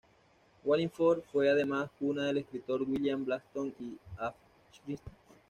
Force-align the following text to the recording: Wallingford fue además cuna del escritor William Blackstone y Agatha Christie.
Wallingford 0.65 1.21
fue 1.31 1.47
además 1.51 1.91
cuna 1.99 2.23
del 2.25 2.39
escritor 2.39 2.81
William 2.81 3.23
Blackstone 3.23 3.71
y 3.79 3.99
Agatha 4.17 4.35
Christie. 4.83 5.13